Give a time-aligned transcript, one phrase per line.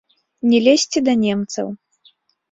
[0.53, 1.67] Не лезці да немцаў.